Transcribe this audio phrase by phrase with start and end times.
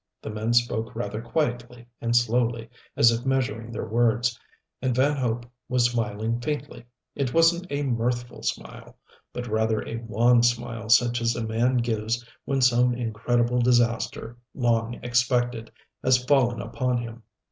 [0.23, 4.35] The men spoke rather quietly and slowly, as if measuring their words,
[4.81, 6.85] and Van Hope was smiling, faintly.
[7.13, 8.97] It wasn't a mirthful smile,
[9.31, 14.95] but rather a wan smile such as a man gives when some incredible disaster, long
[15.03, 15.71] expected,
[16.03, 17.21] has fallen upon him.